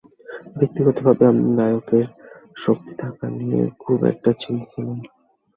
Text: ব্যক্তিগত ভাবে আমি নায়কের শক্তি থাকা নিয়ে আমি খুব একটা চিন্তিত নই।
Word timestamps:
ব্যক্তিগত 0.57 0.97
ভাবে 1.05 1.23
আমি 1.27 1.43
নায়কের 1.57 2.05
শক্তি 2.57 2.93
থাকা 3.01 3.25
নিয়ে 3.37 3.61
আমি 3.61 3.71
খুব 3.81 3.99
একটা 4.11 4.29
চিন্তিত 4.41 4.73
নই। 4.79 5.01